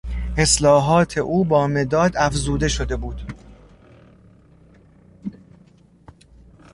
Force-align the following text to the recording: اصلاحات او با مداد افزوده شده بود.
اصلاحات 0.37 1.17
او 1.17 1.43
با 1.45 1.67
مداد 1.67 2.13
افزوده 2.17 2.67
شده 2.67 2.97
بود. 2.97 3.21